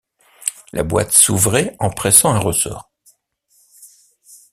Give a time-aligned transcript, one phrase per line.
[0.73, 2.91] La boîte s’ouvrait en pressant un ressort.